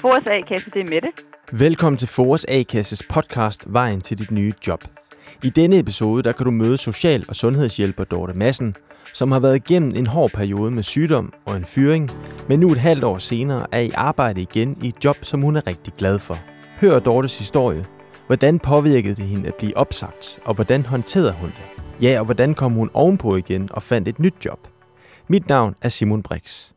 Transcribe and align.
Fores 0.00 0.26
A-kasse, 0.26 0.70
det 0.70 0.80
er 0.80 0.90
Mette. 0.90 1.08
Velkommen 1.52 1.98
til 1.98 2.08
Fores 2.08 2.46
A-kasses 2.48 3.02
podcast 3.02 3.62
Vejen 3.66 4.00
til 4.00 4.18
dit 4.18 4.30
nye 4.30 4.52
job. 4.66 4.84
I 5.42 5.50
denne 5.50 5.78
episode 5.78 6.22
der 6.22 6.32
kan 6.32 6.44
du 6.44 6.50
møde 6.50 6.78
social- 6.78 7.24
og 7.28 7.36
sundhedshjælper 7.36 8.04
Dorte 8.04 8.34
Madsen, 8.34 8.74
som 9.14 9.32
har 9.32 9.40
været 9.40 9.56
igennem 9.56 9.94
en 9.96 10.06
hård 10.06 10.30
periode 10.30 10.70
med 10.70 10.82
sygdom 10.82 11.32
og 11.46 11.56
en 11.56 11.64
fyring, 11.64 12.10
men 12.48 12.60
nu 12.60 12.72
et 12.72 12.78
halvt 12.78 13.04
år 13.04 13.18
senere 13.18 13.66
er 13.72 13.80
i 13.80 13.90
arbejde 13.94 14.42
igen 14.42 14.78
i 14.82 14.88
et 14.88 15.04
job, 15.04 15.16
som 15.22 15.42
hun 15.42 15.56
er 15.56 15.66
rigtig 15.66 15.92
glad 15.98 16.18
for. 16.18 16.38
Hør 16.80 16.98
Dortes 16.98 17.38
historie. 17.38 17.84
Hvordan 18.26 18.58
påvirkede 18.58 19.14
det 19.14 19.24
hende 19.24 19.48
at 19.48 19.54
blive 19.54 19.76
opsagt, 19.76 20.40
og 20.44 20.54
hvordan 20.54 20.86
håndterede 20.86 21.32
hun 21.32 21.48
det? 21.48 21.82
Ja, 22.02 22.18
og 22.18 22.24
hvordan 22.24 22.54
kom 22.54 22.72
hun 22.72 22.90
ovenpå 22.94 23.36
igen 23.36 23.68
og 23.72 23.82
fandt 23.82 24.08
et 24.08 24.18
nyt 24.18 24.34
job? 24.44 24.68
Mit 25.28 25.48
navn 25.48 25.74
er 25.82 25.88
Simon 25.88 26.22
Brix. 26.22 26.71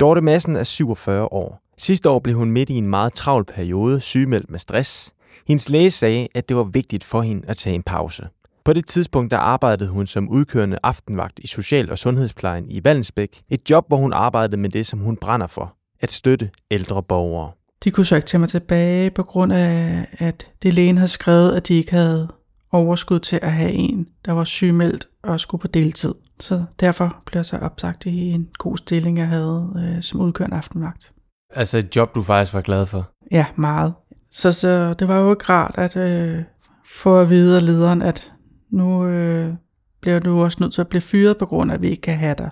Dorte 0.00 0.20
Madsen 0.20 0.56
er 0.56 0.64
47 0.64 1.32
år. 1.32 1.60
Sidste 1.78 2.10
år 2.10 2.18
blev 2.18 2.36
hun 2.36 2.50
midt 2.50 2.70
i 2.70 2.74
en 2.74 2.88
meget 2.88 3.12
travl 3.12 3.44
periode 3.44 4.00
sygemeldt 4.00 4.50
med 4.50 4.58
stress. 4.58 5.12
Hendes 5.48 5.68
læge 5.68 5.90
sagde, 5.90 6.28
at 6.34 6.48
det 6.48 6.56
var 6.56 6.64
vigtigt 6.64 7.04
for 7.04 7.22
hende 7.22 7.48
at 7.48 7.56
tage 7.56 7.74
en 7.74 7.82
pause. 7.82 8.28
På 8.64 8.72
det 8.72 8.86
tidspunkt 8.86 9.30
der 9.30 9.36
arbejdede 9.36 9.88
hun 9.88 10.06
som 10.06 10.28
udkørende 10.28 10.78
aftenvagt 10.82 11.38
i 11.38 11.46
Social- 11.46 11.90
og 11.90 11.98
Sundhedsplejen 11.98 12.70
i 12.70 12.84
Vallensbæk. 12.84 13.42
Et 13.50 13.70
job, 13.70 13.84
hvor 13.88 13.96
hun 13.96 14.12
arbejdede 14.12 14.56
med 14.56 14.70
det, 14.70 14.86
som 14.86 14.98
hun 14.98 15.16
brænder 15.16 15.46
for. 15.46 15.74
At 16.00 16.12
støtte 16.12 16.50
ældre 16.70 17.02
borgere. 17.02 17.50
De 17.84 17.90
kunne 17.90 18.06
så 18.06 18.16
ikke 18.16 18.26
tage 18.26 18.38
mig 18.38 18.48
tilbage 18.48 19.10
på 19.10 19.22
grund 19.22 19.52
af, 19.52 20.06
at 20.12 20.50
det 20.62 20.74
lægen 20.74 20.98
havde 20.98 21.08
skrevet, 21.08 21.54
at 21.54 21.68
de 21.68 21.74
ikke 21.74 21.92
havde 21.92 22.28
overskud 22.72 23.20
til 23.20 23.38
at 23.42 23.52
have 23.52 23.72
en, 23.72 24.08
der 24.24 24.32
var 24.32 24.44
sygemeldt 24.44 25.08
og 25.22 25.40
skulle 25.40 25.60
på 25.60 25.66
deltid. 25.66 26.14
Så 26.40 26.64
derfor 26.80 27.16
blev 27.26 27.38
jeg 27.38 27.46
så 27.46 27.58
opsagt 27.58 28.06
i 28.06 28.30
en 28.30 28.48
god 28.58 28.76
stilling, 28.76 29.18
jeg 29.18 29.28
havde 29.28 29.72
øh, 29.78 30.02
som 30.02 30.20
udkørende 30.20 30.56
aftenvagt. 30.56 31.12
Altså 31.54 31.78
et 31.78 31.96
job, 31.96 32.14
du 32.14 32.22
faktisk 32.22 32.54
var 32.54 32.60
glad 32.60 32.86
for? 32.86 33.10
Ja, 33.30 33.46
meget. 33.56 33.94
Så, 34.30 34.52
så 34.52 34.94
det 34.94 35.08
var 35.08 35.20
jo 35.20 35.30
ikke 35.30 35.44
rart 35.48 35.74
at 35.78 35.96
øh, 35.96 36.42
få 36.86 37.20
at 37.20 37.30
vide 37.30 37.56
af 37.56 37.66
lederen, 37.66 38.02
at 38.02 38.32
nu 38.70 39.06
øh, 39.06 39.54
bliver 40.00 40.18
du 40.18 40.42
også 40.42 40.58
nødt 40.60 40.72
til 40.72 40.80
at 40.80 40.88
blive 40.88 41.00
fyret 41.00 41.38
på 41.38 41.46
grund 41.46 41.70
af, 41.70 41.74
at 41.74 41.82
vi 41.82 41.88
ikke 41.88 42.02
kan 42.02 42.16
have 42.16 42.34
dig. 42.38 42.50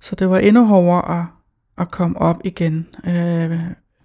Så 0.00 0.14
det 0.14 0.30
var 0.30 0.38
endnu 0.38 0.64
hårdere 0.64 1.20
at, 1.20 1.26
at 1.78 1.90
komme 1.90 2.18
op 2.18 2.40
igen 2.44 2.86
øh, 3.06 3.60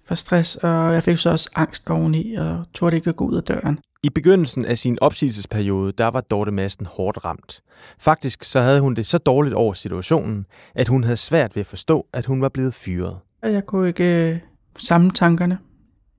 for 0.06 0.14
stress, 0.14 0.56
og 0.56 0.94
jeg 0.94 1.02
fik 1.02 1.18
så 1.18 1.30
også 1.30 1.50
angst 1.54 1.90
oveni, 1.90 2.34
og 2.34 2.64
turde 2.74 2.96
ikke 2.96 3.12
gå 3.12 3.24
ud 3.24 3.36
af 3.36 3.42
døren. 3.42 3.78
I 4.02 4.10
begyndelsen 4.10 4.64
af 4.64 4.78
sin 4.78 4.98
opsigelsesperiode, 5.00 5.92
der 5.92 6.06
var 6.06 6.20
Dorte 6.20 6.52
Madsen 6.52 6.86
hårdt 6.86 7.24
ramt. 7.24 7.62
Faktisk 7.98 8.44
så 8.44 8.60
havde 8.60 8.80
hun 8.80 8.94
det 8.94 9.06
så 9.06 9.18
dårligt 9.18 9.54
over 9.54 9.74
situationen, 9.74 10.46
at 10.74 10.88
hun 10.88 11.04
havde 11.04 11.16
svært 11.16 11.56
ved 11.56 11.60
at 11.60 11.66
forstå, 11.66 12.06
at 12.12 12.26
hun 12.26 12.42
var 12.42 12.48
blevet 12.48 12.74
fyret. 12.74 13.18
Jeg 13.42 13.66
kunne 13.66 13.88
ikke 13.88 14.30
øh, 14.30 14.38
samle 14.78 15.10
tankerne. 15.10 15.58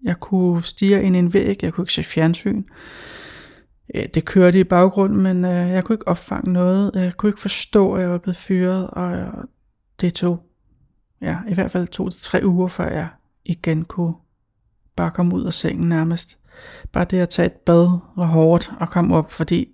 Jeg 0.04 0.20
kunne 0.20 0.64
stige 0.64 1.04
ind 1.04 1.16
i 1.16 1.20
en 1.20 1.34
væg, 1.34 1.64
jeg 1.64 1.74
kunne 1.74 1.84
ikke 1.84 1.94
se 1.94 2.04
fjernsyn. 2.04 2.64
Det 3.94 4.26
kørte 4.26 4.60
i 4.60 4.64
baggrunden, 4.64 5.22
men 5.22 5.46
øh, 5.46 5.70
jeg 5.70 5.84
kunne 5.84 5.94
ikke 5.94 6.08
opfange 6.08 6.54
noget. 6.54 6.92
Jeg 6.96 7.18
kunne 7.18 7.30
ikke 7.30 7.42
forstå, 7.42 7.94
at 7.94 8.02
jeg 8.02 8.12
var 8.12 8.18
blevet 8.18 8.38
fyret, 8.38 8.88
og 8.90 9.28
det 10.02 10.14
tog 10.14 10.44
ja, 11.22 11.38
i 11.50 11.54
hvert 11.54 11.72
fald 11.72 11.88
to 11.88 12.10
til 12.10 12.22
tre 12.22 12.42
uger, 12.46 12.68
før 12.68 12.88
jeg 12.88 13.08
igen 13.46 13.86
kunne 13.86 14.14
bare 14.96 15.12
komme 15.12 15.36
ud 15.36 15.46
af 15.46 15.54
sengen 15.54 15.90
nærmest. 15.90 16.38
Bare 16.92 17.06
det 17.06 17.18
at 17.20 17.30
tage 17.30 17.46
et 17.46 17.54
bad 17.54 18.00
var 18.18 18.26
hårdt 18.26 18.72
at 18.82 18.90
komme 18.90 19.16
op, 19.16 19.32
fordi 19.32 19.68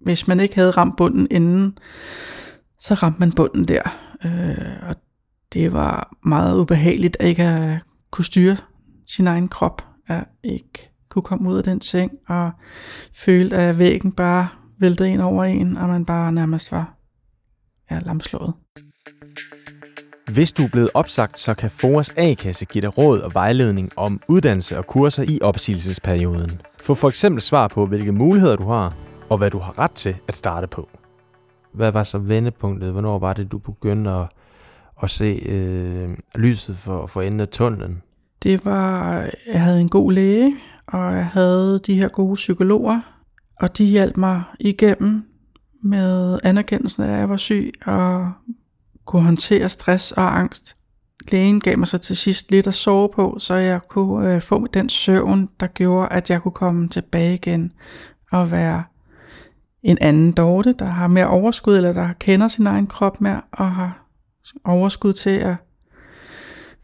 hvis 0.00 0.28
man 0.28 0.40
ikke 0.40 0.54
havde 0.54 0.70
ramt 0.70 0.96
bunden 0.96 1.26
inden, 1.30 1.78
så 2.78 2.94
ramte 2.94 3.20
man 3.20 3.32
bunden 3.32 3.68
der. 3.68 3.82
Øh, 4.24 4.88
og 4.88 4.94
det 5.52 5.72
var 5.72 6.16
meget 6.24 6.58
ubehageligt 6.58 7.16
at 7.20 7.28
ikke 7.28 7.42
at 7.42 7.78
kunne 8.10 8.24
styre 8.24 8.56
sin 9.06 9.26
egen 9.26 9.48
krop, 9.48 9.84
at 10.06 10.24
ikke 10.42 10.90
kunne 11.08 11.22
komme 11.22 11.50
ud 11.50 11.56
af 11.56 11.64
den 11.64 11.80
seng 11.80 12.12
og 12.28 12.50
følte, 13.14 13.56
at 13.56 13.78
væggen 13.78 14.12
bare 14.12 14.48
væltede 14.78 15.10
ind 15.10 15.20
over 15.20 15.44
en, 15.44 15.76
og 15.76 15.88
man 15.88 16.04
bare 16.04 16.32
nærmest 16.32 16.72
var 16.72 16.94
ja, 17.90 17.98
lamslået. 17.98 18.52
Hvis 20.34 20.52
du 20.52 20.62
er 20.64 20.68
blevet 20.68 20.90
opsagt, 20.94 21.38
så 21.38 21.54
kan 21.54 21.70
Foras 21.70 22.14
A-kasse 22.16 22.64
give 22.64 22.82
dig 22.82 22.98
råd 22.98 23.20
og 23.20 23.34
vejledning 23.34 23.90
om 23.96 24.20
uddannelse 24.28 24.78
og 24.78 24.86
kurser 24.86 25.22
i 25.22 25.38
opsigelsesperioden. 25.42 26.60
Få 26.82 26.94
for 26.94 27.08
eksempel 27.08 27.42
svar 27.42 27.68
på, 27.68 27.86
hvilke 27.86 28.12
muligheder 28.12 28.56
du 28.56 28.64
har, 28.64 28.96
og 29.28 29.38
hvad 29.38 29.50
du 29.50 29.58
har 29.58 29.78
ret 29.78 29.90
til 29.90 30.16
at 30.28 30.34
starte 30.34 30.66
på. 30.66 30.88
Hvad 31.74 31.92
var 31.92 32.02
så 32.02 32.18
vendepunktet? 32.18 32.92
Hvornår 32.92 33.18
var 33.18 33.32
det, 33.32 33.52
du 33.52 33.58
begyndte 33.58 34.10
at, 34.10 34.26
at 35.02 35.10
se 35.10 35.40
øh, 35.46 36.08
lyset 36.34 36.76
for, 36.76 37.06
for 37.06 37.22
enden 37.22 37.40
af 37.40 37.48
tunnelen? 37.48 38.02
Det 38.42 38.64
var, 38.64 39.14
jeg 39.52 39.62
havde 39.62 39.80
en 39.80 39.88
god 39.88 40.12
læge, 40.12 40.56
og 40.86 41.14
jeg 41.14 41.26
havde 41.26 41.80
de 41.86 41.94
her 41.94 42.08
gode 42.08 42.34
psykologer, 42.34 43.00
og 43.60 43.78
de 43.78 43.84
hjalp 43.84 44.16
mig 44.16 44.42
igennem 44.60 45.24
med 45.82 46.38
anerkendelsen 46.44 47.04
af, 47.04 47.12
at 47.12 47.18
jeg 47.18 47.28
var 47.28 47.36
syg, 47.36 47.72
og 47.86 48.32
kunne 49.04 49.22
håndtere 49.22 49.68
stress 49.68 50.12
og 50.12 50.38
angst. 50.38 50.76
Lægen 51.32 51.60
gav 51.60 51.78
mig 51.78 51.88
så 51.88 51.98
til 51.98 52.16
sidst 52.16 52.50
lidt 52.50 52.66
at 52.66 52.74
sove 52.74 53.08
på, 53.08 53.36
så 53.38 53.54
jeg 53.54 53.80
kunne 53.88 54.34
øh, 54.34 54.42
få 54.42 54.66
den 54.66 54.88
søvn, 54.88 55.48
der 55.60 55.66
gjorde, 55.66 56.08
at 56.08 56.30
jeg 56.30 56.42
kunne 56.42 56.52
komme 56.52 56.88
tilbage 56.88 57.34
igen 57.34 57.72
og 58.32 58.50
være 58.50 58.84
en 59.82 59.98
anden 60.00 60.32
Dorte, 60.32 60.72
der 60.72 60.84
har 60.84 61.06
mere 61.06 61.26
overskud, 61.26 61.76
eller 61.76 61.92
der 61.92 62.08
kender 62.18 62.48
sin 62.48 62.66
egen 62.66 62.86
krop 62.86 63.20
mere, 63.20 63.40
og 63.52 63.72
har 63.72 64.06
overskud 64.64 65.12
til 65.12 65.30
at 65.30 65.54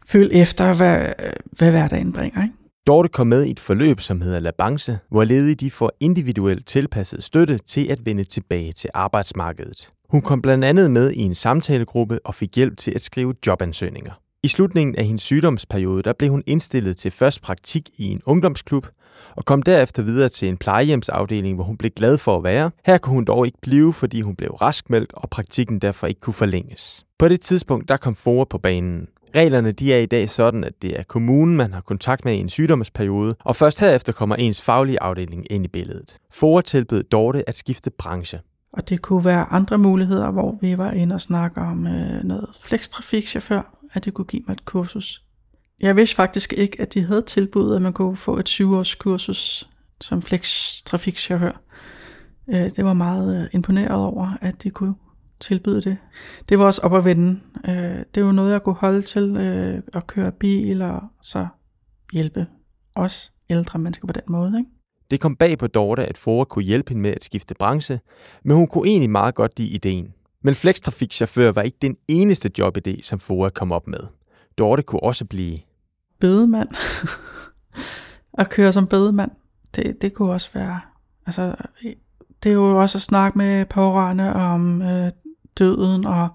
følge 0.05 0.33
efter, 0.33 0.73
hvad, 0.73 1.13
hvad 1.51 1.71
hverdagen 1.71 2.13
bringer. 2.13 2.43
Ikke? 2.43 2.55
Dorte 2.87 3.09
kom 3.09 3.27
med 3.27 3.45
i 3.45 3.51
et 3.51 3.59
forløb, 3.59 3.99
som 3.99 4.21
hedder 4.21 4.39
Labance, 4.39 4.99
hvor 5.09 5.23
ledige 5.23 5.55
de 5.55 5.71
får 5.71 5.91
individuelt 5.99 6.67
tilpasset 6.67 7.23
støtte 7.23 7.57
til 7.57 7.91
at 7.91 8.05
vende 8.05 8.23
tilbage 8.23 8.71
til 8.71 8.89
arbejdsmarkedet. 8.93 9.91
Hun 10.09 10.21
kom 10.21 10.41
blandt 10.41 10.65
andet 10.65 10.91
med 10.91 11.11
i 11.11 11.19
en 11.19 11.35
samtalegruppe 11.35 12.19
og 12.25 12.35
fik 12.35 12.55
hjælp 12.55 12.77
til 12.77 12.91
at 12.91 13.01
skrive 13.01 13.33
jobansøgninger. 13.47 14.11
I 14.43 14.47
slutningen 14.47 14.95
af 14.95 15.05
hendes 15.05 15.21
sygdomsperiode 15.21 16.03
der 16.03 16.13
blev 16.13 16.31
hun 16.31 16.43
indstillet 16.47 16.97
til 16.97 17.11
først 17.11 17.41
praktik 17.41 17.89
i 17.97 18.05
en 18.05 18.21
ungdomsklub, 18.25 18.87
og 19.35 19.45
kom 19.45 19.61
derefter 19.61 20.03
videre 20.03 20.29
til 20.29 20.47
en 20.47 20.57
plejehjemsafdeling, 20.57 21.55
hvor 21.55 21.63
hun 21.63 21.77
blev 21.77 21.91
glad 21.91 22.17
for 22.17 22.37
at 22.37 22.43
være. 22.43 22.71
Her 22.85 22.97
kunne 22.97 23.13
hun 23.13 23.25
dog 23.25 23.45
ikke 23.45 23.57
blive, 23.61 23.93
fordi 23.93 24.21
hun 24.21 24.35
blev 24.35 24.51
raskmeldt, 24.51 25.13
og 25.13 25.29
praktikken 25.29 25.79
derfor 25.79 26.07
ikke 26.07 26.21
kunne 26.21 26.33
forlænges. 26.33 27.05
På 27.19 27.27
det 27.27 27.41
tidspunkt 27.41 27.89
der 27.89 27.97
kom 27.97 28.15
Fora 28.15 28.45
på 28.45 28.57
banen. 28.57 29.07
Reglerne 29.35 29.71
de 29.71 29.93
er 29.93 29.97
i 29.97 30.05
dag 30.05 30.29
sådan, 30.29 30.63
at 30.63 30.73
det 30.81 30.99
er 30.99 31.03
kommunen, 31.03 31.57
man 31.57 31.73
har 31.73 31.81
kontakt 31.81 32.25
med 32.25 32.33
i 32.33 32.37
en 32.37 32.49
sygdomsperiode, 32.49 33.35
og 33.39 33.55
først 33.55 33.79
herefter 33.79 34.13
kommer 34.13 34.35
ens 34.35 34.61
faglige 34.61 35.01
afdeling 35.01 35.51
ind 35.51 35.65
i 35.65 35.67
billedet. 35.67 36.17
Fora 36.31 36.61
tilbød 36.61 37.03
Dorte 37.03 37.49
at 37.49 37.57
skifte 37.57 37.89
branche. 37.89 38.39
Og 38.73 38.89
det 38.89 39.01
kunne 39.01 39.25
være 39.25 39.45
andre 39.51 39.77
muligheder, 39.77 40.31
hvor 40.31 40.57
vi 40.61 40.77
var 40.77 40.91
inde 40.91 41.15
og 41.15 41.21
snakke 41.21 41.61
om 41.61 41.87
øh, 41.87 42.23
noget 42.23 42.49
flekstrafikchauffør, 42.63 43.77
at 43.93 44.05
det 44.05 44.13
kunne 44.13 44.25
give 44.25 44.43
mig 44.47 44.53
et 44.53 44.65
kursus. 44.65 45.23
Jeg 45.79 45.95
vidste 45.95 46.15
faktisk 46.15 46.53
ikke, 46.53 46.81
at 46.81 46.93
de 46.93 47.01
havde 47.01 47.21
tilbudt, 47.21 47.75
at 47.75 47.81
man 47.81 47.93
kunne 47.93 48.17
få 48.17 48.37
et 48.37 48.49
syvårs 48.49 48.95
kursus 48.95 49.69
som 50.01 50.21
flekstrafikchauffør. 50.21 51.61
Øh, 52.49 52.69
det 52.75 52.85
var 52.85 52.93
meget 52.93 53.41
øh, 53.41 53.49
imponeret 53.53 54.05
over, 54.05 54.37
at 54.41 54.63
de 54.63 54.69
kunne 54.69 54.93
tilbyde 55.41 55.81
det. 55.81 55.97
Det 56.49 56.59
var 56.59 56.65
også 56.65 56.81
op 56.81 56.93
at 56.93 57.05
vende. 57.05 57.39
Øh, 57.67 58.05
det 58.15 58.25
var 58.25 58.31
noget, 58.31 58.51
jeg 58.51 58.63
kunne 58.63 58.75
holde 58.75 59.01
til 59.01 59.37
øh, 59.37 59.81
at 59.93 60.07
køre 60.07 60.31
bil 60.31 60.81
og 60.81 61.01
så 61.21 61.47
hjælpe 62.13 62.47
os 62.95 63.33
ældre 63.49 63.79
mennesker 63.79 64.07
på 64.07 64.13
den 64.13 64.23
måde. 64.27 64.57
Ikke? 64.59 64.69
Det 65.11 65.19
kom 65.19 65.35
bag 65.35 65.57
på 65.57 65.67
Dorte, 65.67 66.05
at 66.05 66.17
Fora 66.17 66.45
kunne 66.45 66.65
hjælpe 66.65 66.89
hende 66.89 67.01
med 67.01 67.11
at 67.11 67.23
skifte 67.23 67.55
branche, 67.59 67.99
men 68.43 68.57
hun 68.57 68.67
kunne 68.67 68.89
egentlig 68.89 69.09
meget 69.09 69.35
godt 69.35 69.59
lide 69.59 69.69
ideen. 69.69 70.13
Men 70.43 70.55
flekstrafikchauffør 70.55 71.51
var 71.51 71.61
ikke 71.61 71.77
den 71.81 71.97
eneste 72.07 72.51
jobidé, 72.59 73.01
som 73.01 73.19
Fora 73.19 73.49
kom 73.49 73.71
op 73.71 73.87
med. 73.87 73.99
Dorte 74.57 74.83
kunne 74.83 75.03
også 75.03 75.25
blive 75.25 75.57
bedemand. 76.19 76.69
at 78.41 78.49
køre 78.49 78.71
som 78.71 78.87
bedemand, 78.87 79.31
det, 79.75 80.01
det 80.01 80.13
kunne 80.13 80.31
også 80.31 80.49
være, 80.53 80.81
altså, 81.25 81.55
det 82.43 82.49
er 82.49 82.53
jo 82.53 82.81
også 82.81 82.97
at 82.97 83.01
snakke 83.01 83.37
med 83.37 83.65
pårørende 83.65 84.33
om 84.33 84.81
øh, 84.81 85.11
døden 85.59 86.05
og 86.05 86.27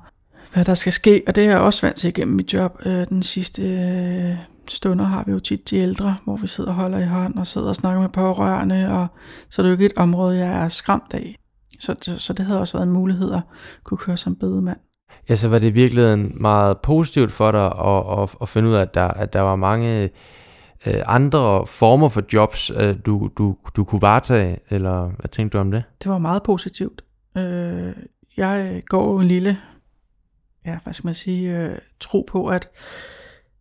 hvad 0.53 0.65
der 0.65 0.75
skal 0.75 0.93
ske, 0.93 1.23
og 1.27 1.35
det 1.35 1.45
er 1.45 1.49
jeg 1.49 1.61
også 1.61 1.87
vant 1.87 1.97
til 1.97 2.09
igennem 2.09 2.37
mit 2.37 2.55
job. 2.55 2.79
Øh, 2.87 3.09
den 3.09 3.23
sidste 3.23 3.63
øh, 3.63 4.37
stunder 4.69 5.05
har 5.05 5.25
vi 5.27 5.33
jo 5.33 5.39
tit 5.39 5.71
de 5.71 5.77
ældre, 5.77 6.17
hvor 6.25 6.37
vi 6.37 6.47
sidder 6.47 6.71
og 6.71 6.77
holder 6.77 6.99
i 6.99 7.07
hånd 7.07 7.39
og 7.39 7.47
sidder 7.47 7.69
og 7.69 7.77
snakker 7.77 8.01
med 8.01 8.09
pårørende, 8.09 8.89
og 8.91 9.07
så 9.51 9.63
er 9.63 9.65
det 9.65 9.71
jo 9.71 9.75
ikke 9.75 9.87
et 9.87 9.97
område, 9.97 10.39
jeg 10.39 10.65
er 10.65 10.69
skræmt 10.69 11.15
af. 11.15 11.37
Så, 11.81 12.15
så 12.19 12.33
det 12.33 12.47
havde 12.47 12.61
også 12.61 12.73
været 12.73 12.87
en 12.87 12.93
mulighed 12.93 13.33
at 13.33 13.41
kunne 13.85 13.99
køre 13.99 14.17
som 14.17 14.37
bedemand. 14.37 14.79
Ja, 15.29 15.37
så 15.37 15.49
var 15.49 15.59
det 15.59 15.75
virkelig 15.75 16.19
meget 16.41 16.79
positivt 16.79 17.33
for 17.33 17.51
dig 17.53 17.67
at, 17.67 18.23
at, 18.23 18.35
at 18.43 18.49
finde 18.49 18.69
ud 18.69 18.75
af, 18.75 18.81
at 18.81 18.95
der, 18.95 19.09
at 19.09 19.33
der 19.33 19.41
var 19.41 19.57
mange 19.57 20.11
øh, 20.87 21.03
andre 21.07 21.67
former 21.67 22.09
for 22.09 22.23
jobs, 22.33 22.71
øh, 22.71 22.97
du, 23.07 23.31
du, 23.39 23.57
du 23.77 23.85
kunne 23.85 24.03
varetage, 24.03 24.59
eller 24.71 25.11
hvad 25.19 25.29
tænkte 25.29 25.59
du 25.59 25.61
om 25.61 25.71
det? 25.71 25.83
Det 26.03 26.11
var 26.11 26.19
meget 26.19 26.43
positivt. 26.43 27.05
Øh, 27.37 27.93
jeg 28.37 28.73
øh, 28.75 28.83
går 28.89 29.21
en 29.21 29.29
lille 29.29 29.59
ja, 30.67 30.79
hvad 30.83 30.93
skal 30.93 31.07
man 31.07 31.15
sige, 31.15 31.59
øh, 31.59 31.79
tro 32.01 32.27
på, 32.29 32.47
at 32.47 32.69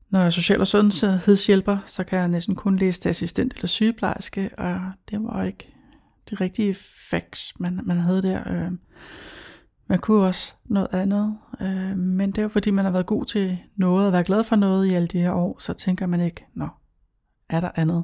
når 0.09 0.19
jeg 0.19 0.25
er 0.25 0.29
social- 0.29 0.59
og 0.59 0.67
sundhedshjælper, 0.67 1.77
så 1.85 2.03
kan 2.03 2.19
jeg 2.19 2.27
næsten 2.27 2.55
kun 2.55 2.75
læse 2.75 3.01
til 3.01 3.09
assistent 3.09 3.53
eller 3.53 3.67
sygeplejerske, 3.67 4.49
og 4.57 4.79
det 5.09 5.23
var 5.23 5.43
ikke 5.43 5.73
de 6.29 6.35
rigtige 6.35 6.75
facts, 7.09 7.59
man, 7.59 7.79
man 7.83 7.97
havde 7.97 8.21
der. 8.21 8.51
Øh, 8.51 8.71
man 9.87 9.99
kunne 9.99 10.27
også 10.27 10.53
noget 10.65 10.87
andet, 10.91 11.37
øh, 11.61 11.97
men 11.97 12.29
det 12.29 12.37
er 12.37 12.41
jo 12.41 12.47
fordi, 12.47 12.71
man 12.71 12.85
har 12.85 12.91
været 12.91 13.05
god 13.05 13.25
til 13.25 13.57
noget 13.75 14.07
og 14.07 14.13
været 14.13 14.25
glad 14.25 14.43
for 14.43 14.55
noget 14.55 14.91
i 14.91 14.93
alle 14.93 15.07
de 15.07 15.21
her 15.21 15.31
år, 15.31 15.59
så 15.59 15.73
tænker 15.73 16.05
man 16.05 16.21
ikke, 16.21 16.45
nå, 16.53 16.67
er 17.49 17.59
der 17.59 17.69
andet? 17.75 18.03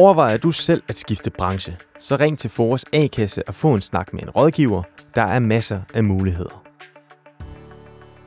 Overvejer 0.00 0.36
du 0.36 0.50
selv 0.50 0.82
at 0.88 0.96
skifte 0.96 1.30
branche, 1.30 1.76
så 2.00 2.16
ring 2.16 2.38
til 2.38 2.50
Fores 2.50 2.84
A-kasse 2.92 3.48
og 3.48 3.54
få 3.54 3.74
en 3.74 3.80
snak 3.80 4.12
med 4.12 4.22
en 4.22 4.30
rådgiver. 4.30 4.82
Der 5.14 5.22
er 5.22 5.38
masser 5.38 5.80
af 5.94 6.04
muligheder. 6.04 6.64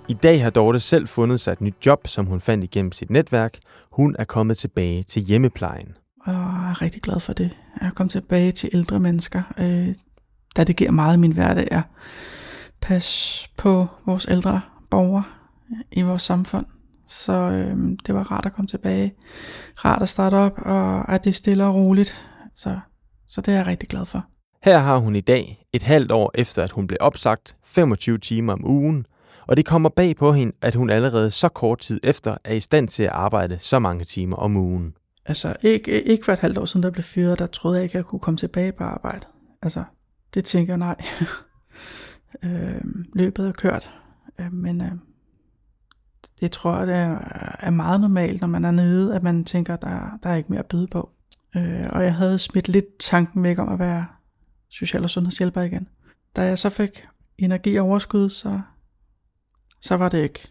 I 0.07 0.13
dag 0.13 0.43
har 0.43 0.49
Dorte 0.49 0.79
selv 0.79 1.07
fundet 1.07 1.39
sig 1.39 1.51
et 1.51 1.61
nyt 1.61 1.85
job, 1.85 2.07
som 2.07 2.25
hun 2.25 2.39
fandt 2.39 2.63
igennem 2.63 2.91
sit 2.91 3.09
netværk. 3.09 3.57
Hun 3.91 4.15
er 4.19 4.23
kommet 4.23 4.57
tilbage 4.57 5.03
til 5.03 5.21
hjemmeplejen. 5.21 5.87
Og 6.25 6.33
jeg 6.33 6.69
er 6.69 6.81
rigtig 6.81 7.01
glad 7.01 7.19
for 7.19 7.33
det. 7.33 7.57
Jeg 7.81 7.87
er 7.87 7.91
kommet 7.91 8.11
tilbage 8.11 8.51
til 8.51 8.69
ældre 8.73 8.99
mennesker, 8.99 9.41
øh, 9.57 9.95
da 10.57 10.63
det 10.63 10.75
giver 10.75 10.91
meget 10.91 11.17
i 11.17 11.19
min 11.19 11.31
hverdag 11.31 11.67
at 11.71 11.81
passe 12.81 13.49
på 13.57 13.87
vores 14.05 14.25
ældre 14.29 14.61
borgere 14.89 15.23
i 15.91 16.01
vores 16.01 16.21
samfund. 16.21 16.65
Så 17.07 17.33
øh, 17.33 17.77
det 18.07 18.15
var 18.15 18.23
rart 18.31 18.45
at 18.45 18.53
komme 18.53 18.67
tilbage. 18.67 19.13
Rart 19.85 20.01
at 20.01 20.09
starte 20.09 20.35
op, 20.35 20.53
og 20.57 21.13
at 21.13 21.23
det 21.23 21.29
er 21.29 21.33
stille 21.33 21.65
og 21.65 21.75
roligt. 21.75 22.25
Så, 22.55 22.79
så 23.27 23.41
det 23.41 23.51
er 23.51 23.57
jeg 23.57 23.67
rigtig 23.67 23.89
glad 23.89 24.05
for. 24.05 24.25
Her 24.63 24.77
har 24.77 24.97
hun 24.97 25.15
i 25.15 25.21
dag, 25.21 25.65
et 25.73 25.83
halvt 25.83 26.11
år 26.11 26.31
efter 26.35 26.63
at 26.63 26.71
hun 26.71 26.87
blev 26.87 26.97
opsagt, 27.01 27.55
25 27.63 28.17
timer 28.17 28.53
om 28.53 28.65
ugen, 28.65 29.05
og 29.47 29.57
det 29.57 29.65
kommer 29.65 29.89
bag 29.89 30.15
på 30.15 30.33
hende, 30.33 30.53
at 30.61 30.75
hun 30.75 30.89
allerede 30.89 31.31
så 31.31 31.49
kort 31.49 31.79
tid 31.79 31.99
efter 32.03 32.37
er 32.43 32.53
i 32.53 32.59
stand 32.59 32.87
til 32.87 33.03
at 33.03 33.09
arbejde 33.09 33.57
så 33.59 33.79
mange 33.79 34.05
timer 34.05 34.35
om 34.35 34.57
ugen. 34.57 34.93
Altså 35.25 35.55
ikke, 35.61 36.03
ikke 36.03 36.25
for 36.25 36.31
et 36.33 36.39
halvt 36.39 36.57
år 36.57 36.65
siden, 36.65 36.83
der 36.83 36.89
blev 36.89 37.03
fyret, 37.03 37.39
der 37.39 37.47
troede 37.47 37.77
jeg 37.77 37.83
ikke, 37.83 37.93
at 37.93 37.95
jeg 37.95 38.05
kunne 38.05 38.19
komme 38.19 38.37
tilbage 38.37 38.71
på 38.71 38.83
arbejde. 38.83 39.27
Altså, 39.61 39.83
det 40.33 40.45
tænker 40.45 40.73
jeg 40.73 40.77
nej. 40.77 41.01
øh, 42.43 42.81
løbet 43.13 43.47
er 43.47 43.51
kørt. 43.51 43.91
Øh, 44.39 44.53
men 44.53 44.81
øh, 44.81 44.91
det 46.39 46.51
tror 46.51 46.77
jeg, 46.77 46.87
det 46.87 46.95
er, 46.95 47.19
er 47.59 47.69
meget 47.69 48.01
normalt, 48.01 48.41
når 48.41 48.47
man 48.47 48.65
er 48.65 48.71
nede, 48.71 49.15
at 49.15 49.23
man 49.23 49.45
tænker, 49.45 49.75
der, 49.75 50.19
der 50.23 50.29
er 50.29 50.35
ikke 50.35 50.49
mere 50.49 50.59
at 50.59 50.65
byde 50.65 50.87
på. 50.87 51.09
Øh, 51.55 51.85
og 51.89 52.03
jeg 52.03 52.15
havde 52.15 52.39
smidt 52.39 52.67
lidt 52.67 52.97
tanken 52.99 53.43
væk 53.43 53.59
om 53.59 53.69
at 53.69 53.79
være 53.79 54.05
social- 54.69 55.03
og 55.03 55.09
sundhedshjælper 55.09 55.61
igen. 55.61 55.87
Da 56.35 56.43
jeg 56.43 56.57
så 56.57 56.69
fik 56.69 57.07
energi 57.37 57.75
og 57.75 57.85
overskud, 57.85 58.29
så, 58.29 58.61
så 59.81 59.95
var 59.95 60.09
det 60.09 60.23
ikke 60.23 60.47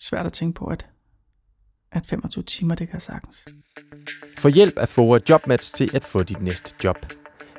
svært 0.00 0.26
at 0.26 0.32
tænke 0.32 0.58
på, 0.58 0.64
at, 0.64 0.88
at 1.92 2.06
25 2.06 2.44
timer, 2.44 2.74
det 2.74 2.88
kan 2.88 3.00
sagtens. 3.00 3.48
Få 4.38 4.48
hjælp 4.48 4.78
af 4.78 4.98
et 4.98 5.30
Jobmatch 5.30 5.74
til 5.74 5.90
at 5.96 6.04
få 6.04 6.22
dit 6.22 6.40
næste 6.40 6.74
job. 6.84 6.96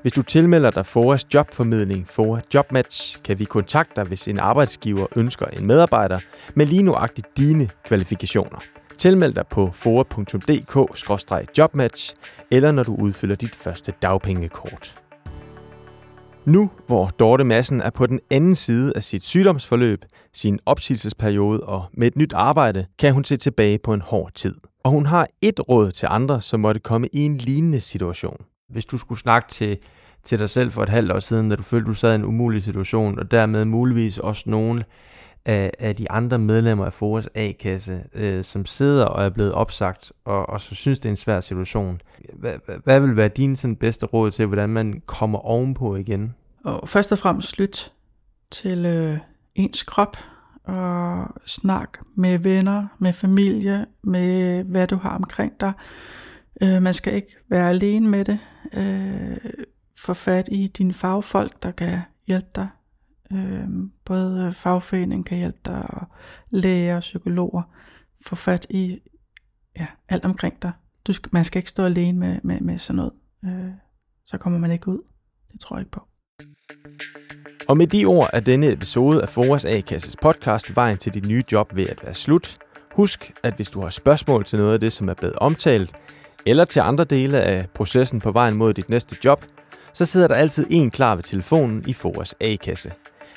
Hvis 0.01 0.13
du 0.13 0.21
tilmelder 0.21 0.71
dig 0.71 0.85
FOAs 0.85 1.25
jobformidling 1.33 2.07
FOA 2.07 2.41
Jobmatch, 2.53 3.23
kan 3.23 3.39
vi 3.39 3.45
kontakte 3.45 3.93
dig, 3.95 4.05
hvis 4.07 4.27
en 4.27 4.39
arbejdsgiver 4.39 5.05
ønsker 5.15 5.45
en 5.45 5.65
medarbejder 5.65 6.19
med 6.55 6.65
lige 6.65 6.83
nuagtigt 6.83 7.27
dine 7.37 7.69
kvalifikationer. 7.85 8.59
Tilmeld 8.97 9.33
dig 9.33 9.47
på 9.47 9.71
foa.dk-jobmatch, 9.73 12.15
eller 12.51 12.71
når 12.71 12.83
du 12.83 12.95
udfylder 12.95 13.35
dit 13.35 13.55
første 13.55 13.93
dagpengekort. 14.01 15.01
Nu, 16.45 16.71
hvor 16.87 17.05
Dorte 17.05 17.43
Madsen 17.43 17.81
er 17.81 17.89
på 17.89 18.05
den 18.05 18.19
anden 18.31 18.55
side 18.55 18.93
af 18.95 19.03
sit 19.03 19.23
sygdomsforløb, 19.23 20.05
sin 20.33 20.59
opsigelsesperiode 20.65 21.59
og 21.59 21.85
med 21.93 22.07
et 22.07 22.15
nyt 22.15 22.33
arbejde, 22.33 22.85
kan 22.99 23.13
hun 23.13 23.23
se 23.23 23.37
tilbage 23.37 23.79
på 23.83 23.93
en 23.93 24.01
hård 24.01 24.31
tid. 24.35 24.55
Og 24.83 24.91
hun 24.91 25.05
har 25.05 25.27
et 25.41 25.59
råd 25.69 25.91
til 25.91 26.07
andre, 26.11 26.41
som 26.41 26.59
måtte 26.59 26.79
komme 26.79 27.07
i 27.13 27.19
en 27.19 27.37
lignende 27.37 27.79
situation. 27.79 28.45
Hvis 28.69 28.85
du 28.85 28.97
skulle 28.97 29.19
snakke 29.19 29.49
til, 29.49 29.77
til 30.23 30.39
dig 30.39 30.49
selv 30.49 30.71
for 30.71 30.83
et 30.83 30.89
halvt 30.89 31.11
år 31.11 31.19
siden, 31.19 31.49
da 31.49 31.55
du 31.55 31.63
følte, 31.63 31.87
du 31.87 31.93
sad 31.93 32.11
i 32.11 32.15
en 32.15 32.25
umulig 32.25 32.63
situation, 32.63 33.19
og 33.19 33.31
dermed 33.31 33.65
muligvis 33.65 34.17
også 34.17 34.43
nogle 34.45 34.83
af, 35.45 35.71
af 35.79 35.95
de 35.95 36.11
andre 36.11 36.39
medlemmer 36.39 36.85
af 36.85 36.93
Foras 36.93 37.29
A-kasse, 37.35 38.03
øh, 38.13 38.43
som 38.43 38.65
sidder 38.65 39.05
og 39.05 39.25
er 39.25 39.29
blevet 39.29 39.53
opsagt, 39.53 40.11
og, 40.25 40.49
og 40.49 40.61
så 40.61 40.75
synes, 40.75 40.99
det 40.99 41.05
er 41.05 41.09
en 41.09 41.17
svær 41.17 41.41
situation. 41.41 42.01
Hvad, 42.33 42.53
hvad, 42.65 42.75
hvad 42.83 42.99
vil 42.99 43.15
være 43.15 43.27
din 43.27 43.55
sådan, 43.55 43.75
bedste 43.75 44.05
råd 44.05 44.31
til, 44.31 44.45
hvordan 44.45 44.69
man 44.69 45.01
kommer 45.05 45.39
ovenpå 45.39 45.95
igen? 45.95 46.35
Og 46.63 46.89
først 46.89 47.11
og 47.11 47.19
fremmest 47.19 47.59
lyt 47.59 47.91
til 48.51 48.85
øh, 48.85 49.17
ens 49.55 49.83
krop, 49.83 50.17
og 50.63 51.27
snak 51.45 51.97
med 52.15 52.37
venner, 52.37 52.87
med 52.99 53.13
familie, 53.13 53.85
med 54.03 54.63
hvad 54.63 54.87
du 54.87 54.97
har 54.97 55.15
omkring 55.15 55.53
dig. 55.59 55.73
Øh, 56.63 56.81
man 56.81 56.93
skal 56.93 57.13
ikke 57.13 57.37
være 57.49 57.69
alene 57.69 58.09
med 58.09 58.25
det. 58.25 58.39
Øh, 58.73 59.51
få 59.97 60.13
fat 60.13 60.49
i 60.51 60.67
dine 60.67 60.93
fagfolk, 60.93 61.63
der 61.63 61.71
kan 61.71 61.99
hjælpe 62.27 62.49
dig. 62.55 62.67
Øh, 63.31 63.67
både 64.05 64.53
fagforeningen 64.53 65.23
kan 65.23 65.37
hjælpe 65.37 65.59
dig, 65.65 65.81
og 65.89 66.07
læger 66.49 66.95
og 66.95 66.99
psykologer. 66.99 67.61
Få 68.25 68.35
fat 68.35 68.67
i 68.69 68.99
ja, 69.79 69.87
alt 70.09 70.25
omkring 70.25 70.61
dig. 70.61 70.71
Du 71.07 71.13
skal, 71.13 71.29
man 71.33 71.45
skal 71.45 71.59
ikke 71.59 71.69
stå 71.69 71.83
alene 71.83 72.19
med, 72.19 72.39
med, 72.43 72.61
med 72.61 72.77
sådan 72.77 72.95
noget. 72.95 73.13
Øh, 73.45 73.71
så 74.25 74.37
kommer 74.37 74.59
man 74.59 74.71
ikke 74.71 74.87
ud. 74.87 74.99
Det 75.51 75.59
tror 75.59 75.75
jeg 75.75 75.81
ikke 75.81 75.91
på. 75.91 76.07
Og 77.69 77.77
med 77.77 77.87
de 77.87 78.05
ord 78.05 78.29
er 78.33 78.39
denne 78.39 78.71
episode 78.71 79.21
af 79.21 79.29
Foras 79.29 79.65
A-kasses 79.65 80.15
podcast 80.21 80.75
Vejen 80.75 80.97
til 80.97 81.13
dit 81.13 81.27
nye 81.27 81.43
job 81.51 81.75
ved 81.75 81.87
at 81.87 82.03
være 82.03 82.13
slut. 82.13 82.57
Husk, 82.95 83.31
at 83.43 83.53
hvis 83.53 83.69
du 83.69 83.81
har 83.81 83.89
spørgsmål 83.89 84.45
til 84.45 84.59
noget 84.59 84.73
af 84.73 84.79
det, 84.79 84.93
som 84.93 85.09
er 85.09 85.13
blevet 85.13 85.35
omtalt, 85.35 85.95
eller 86.47 86.65
til 86.65 86.79
andre 86.79 87.03
dele 87.03 87.41
af 87.41 87.65
processen 87.73 88.19
på 88.19 88.31
vejen 88.31 88.55
mod 88.55 88.73
dit 88.73 88.89
næste 88.89 89.17
job, 89.25 89.45
så 89.93 90.05
sidder 90.05 90.27
der 90.27 90.35
altid 90.35 90.67
en 90.69 90.91
klar 90.91 91.15
ved 91.15 91.23
telefonen 91.23 91.83
i 91.87 91.93
Foras 91.93 92.35
A-kasse. 92.41 92.91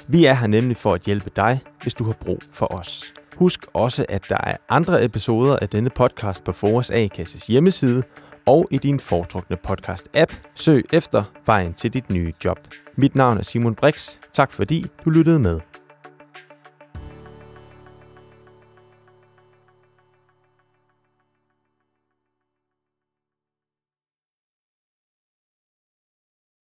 Vi 0.08 0.24
er 0.24 0.34
her 0.34 0.46
nemlig 0.46 0.76
for 0.76 0.94
at 0.94 1.02
hjælpe 1.02 1.30
dig, 1.36 1.60
hvis 1.82 1.94
du 1.94 2.04
har 2.04 2.12
brug 2.20 2.38
for 2.52 2.74
os. 2.74 3.12
Husk 3.36 3.66
også, 3.74 4.06
at 4.08 4.24
der 4.28 4.38
er 4.42 4.56
andre 4.68 5.04
episoder 5.04 5.56
af 5.56 5.68
denne 5.68 5.90
podcast 5.90 6.44
på 6.44 6.52
Foras 6.52 6.90
A-kasses 6.90 7.46
hjemmeside 7.46 8.02
og 8.46 8.68
i 8.70 8.78
din 8.78 9.00
foretrukne 9.00 9.56
podcast-app. 9.68 10.34
Søg 10.54 10.84
efter 10.92 11.24
vejen 11.46 11.74
til 11.74 11.94
dit 11.94 12.10
nye 12.10 12.32
job. 12.44 12.58
Mit 12.96 13.14
navn 13.14 13.38
er 13.38 13.42
Simon 13.42 13.74
Brix. 13.74 14.10
Tak 14.32 14.52
fordi 14.52 14.86
du 15.04 15.10
lyttede 15.10 15.38
med. 15.38 15.60